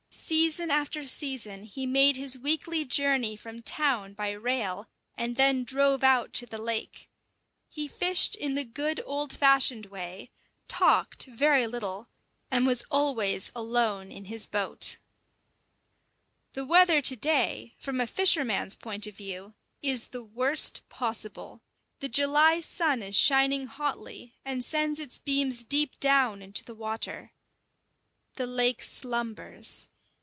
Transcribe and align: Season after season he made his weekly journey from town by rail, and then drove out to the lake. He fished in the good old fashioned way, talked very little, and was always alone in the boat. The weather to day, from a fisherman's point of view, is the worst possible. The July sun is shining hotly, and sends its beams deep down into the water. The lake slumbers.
Season 0.33 0.71
after 0.71 1.05
season 1.05 1.63
he 1.63 1.85
made 1.85 2.15
his 2.15 2.37
weekly 2.37 2.85
journey 2.85 3.35
from 3.35 3.61
town 3.61 4.13
by 4.13 4.31
rail, 4.31 4.87
and 5.17 5.35
then 5.35 5.63
drove 5.65 6.03
out 6.05 6.31
to 6.33 6.45
the 6.45 6.57
lake. 6.57 7.09
He 7.69 7.87
fished 7.87 8.35
in 8.37 8.55
the 8.55 8.63
good 8.63 9.01
old 9.05 9.33
fashioned 9.35 9.87
way, 9.87 10.29
talked 10.69 11.25
very 11.25 11.67
little, 11.67 12.07
and 12.49 12.65
was 12.65 12.83
always 12.89 13.51
alone 13.53 14.09
in 14.11 14.23
the 14.23 14.47
boat. 14.51 14.97
The 16.53 16.65
weather 16.65 17.01
to 17.01 17.15
day, 17.17 17.75
from 17.77 17.99
a 17.99 18.07
fisherman's 18.07 18.73
point 18.75 19.07
of 19.07 19.15
view, 19.15 19.53
is 19.81 20.07
the 20.07 20.23
worst 20.23 20.81
possible. 20.87 21.61
The 21.99 22.09
July 22.09 22.61
sun 22.61 23.03
is 23.03 23.17
shining 23.17 23.67
hotly, 23.67 24.35
and 24.45 24.63
sends 24.63 24.97
its 24.97 25.19
beams 25.19 25.63
deep 25.65 25.99
down 25.99 26.41
into 26.41 26.63
the 26.63 26.75
water. 26.75 27.33
The 28.35 28.47
lake 28.47 28.81
slumbers. 28.81 29.89